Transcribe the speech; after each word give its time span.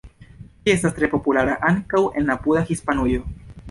Ĝi 0.63 0.73
estas 0.73 0.95
tre 0.95 1.11
populara 1.13 1.59
ankaŭ 1.71 2.05
en 2.23 2.37
apuda 2.39 2.69
Hispanujo. 2.73 3.27